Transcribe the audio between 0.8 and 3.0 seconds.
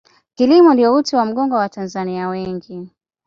uti wa mgongo wa watanzania wengi